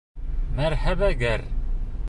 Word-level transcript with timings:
Мәрхәбә 0.59 1.11
ғәр. 1.21 1.47